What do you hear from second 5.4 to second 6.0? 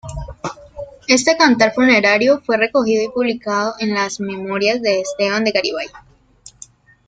de Garibay.